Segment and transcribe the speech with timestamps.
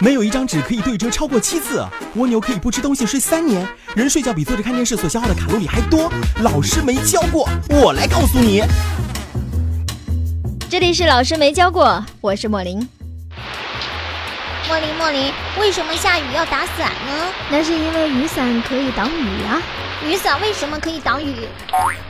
[0.00, 1.84] 没有一张纸可以对折超过七次。
[2.14, 3.66] 蜗牛可以不吃东西睡三年。
[3.96, 6.08] 人睡觉比坐着看电视所消耗的卡路里还多。
[6.40, 8.62] 老师没教过，我来告诉你。
[10.70, 12.88] 这里是老师没教过，我是莫林。
[14.68, 17.32] 莫林莫林，为什么下雨要打伞呢？
[17.50, 19.60] 那是因为雨伞可以挡雨呀。
[20.06, 21.34] 雨伞为什么可以挡雨？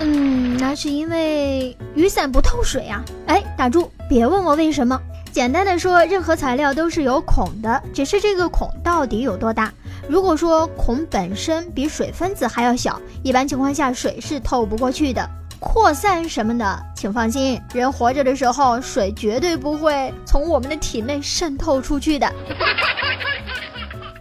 [0.00, 3.02] 嗯，那是因为雨伞不透水啊。
[3.26, 5.00] 哎，打住，别问我为什么。
[5.32, 9.72] 简单的说，任何材料都是有孔的，只是这个孔到底有多大。
[10.08, 15.28] 如果说孔本身比水分子还要小，一般情况下水是透不过去的。
[15.60, 22.32] 扩散什么的，请放心，人活着的时候，水绝对不会从我们的体内渗透出去的。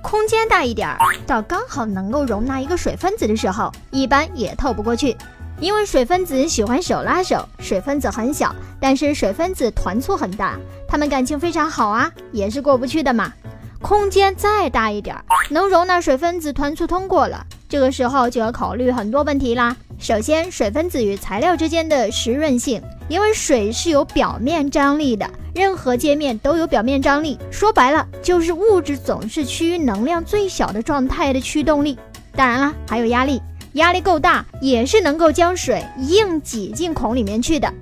[0.02, 5.16] 空间大一点儿，到刚好能够容纳一个水分子的时候，一般也透不过去，
[5.62, 13.34] 因为水分子喜欢手拉手，水分子很小，但是水分子团簇很大，他们感情非常好啊，也是过不去的嘛。
[13.82, 15.16] 空间再大一点，
[15.50, 19.76] 能容纳水分子团簇通过了，这个时候就要考虑很多问题啦。
[19.98, 27.38] 首先，水分子与材料之间的湿润性，因为水是有表面张力的，任何界面都有表面张力。
[27.52, 31.98] 说白了，就是物质总是趋于能量最小的状态的驱动力。
[32.34, 33.42] 当然了，还有压力，
[33.80, 37.74] 压力够大也是能够将水硬挤进孔里面去的。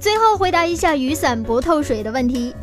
[0.00, 2.54] 最后回答一下雨伞不透水的问题。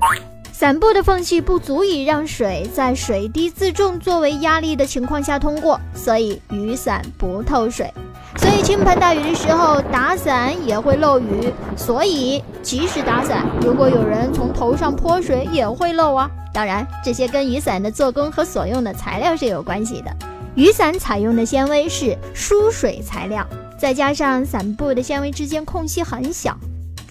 [0.52, 7.94] 伞布的缝隙不足以让水在水滴自重作为压力的情况下通过，所以雨伞不透水。
[8.38, 16.30] 所以倾盆大雨的时候打伞也会漏雨，所以即使打伞，如果有人从头上泼水也会漏啊。
[16.53, 20.34] 当然，这些跟雨伞的做工和所用的材料是有关系的。
[20.55, 23.45] 雨伞采用的纤维是疏水材料，
[23.77, 26.57] 再加上伞布的纤维之间空隙很小。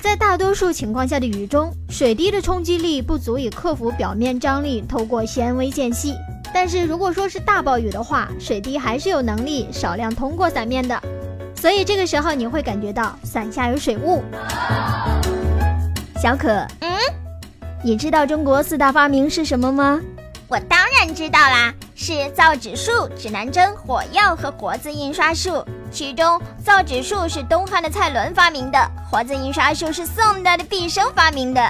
[0.00, 6.14] 在大多数情况下的雨中，水滴的冲击力不足以克服表面张力，透过纤维间隙。
[6.54, 10.98] 但是如果说是大暴雨的话，水滴还是有能力少量通过伞面的，
[11.54, 14.22] 所以这个时候你会感觉到伞下有水雾。
[16.22, 16.48] 小可，
[16.80, 16.96] 嗯，
[17.82, 20.00] 你知道中国四大发明是什么吗？
[20.48, 25.64] 我当然知道啦，是造纸术、指南针、火药和活字印刷术。
[25.90, 28.78] 其中，造纸术是东汉的蔡伦发明的，
[29.08, 31.62] 活字印刷术是宋代的毕生发明的，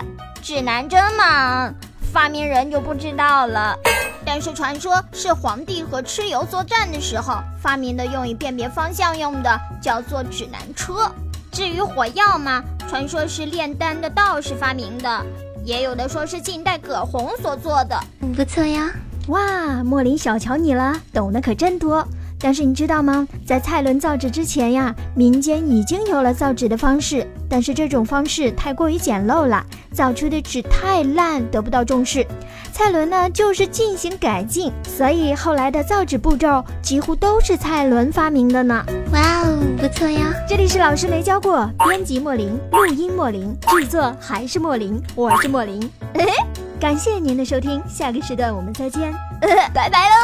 [0.42, 1.70] 指南针嘛，
[2.12, 3.76] 发明人就不知道了。
[4.24, 11.12] 但是传说是皇帝和蚩尤作战的时候发明的，用以辨别方向用的，叫做指南车。
[11.52, 15.26] 至于火药嘛，传说是炼丹的道士发明的，
[15.62, 18.00] 也有的说是近代葛洪所做的。
[18.34, 18.90] 不错呀，
[19.28, 22.06] 哇，莫林小瞧你了，懂得可真多。
[22.38, 23.26] 但是你知道吗？
[23.46, 32.26] 在蔡伦造纸之前呀，民间已经有了造纸的方式，但是这种方式太过于简陋了，造出的纸太烂，得不到重视。
[32.70, 38.84] 蔡伦呢，就是进行改进，所以后来的造纸步骤几乎都是蔡伦发明的呢。
[39.12, 40.34] 哇哦，不错呀！
[40.46, 45.90] 这里是老师没教过，编辑莫林，录音莫林，制作还是莫林，我是莫林。
[46.80, 49.12] 感谢您的收听，下个时段我们再见，
[49.72, 50.23] 拜拜喽。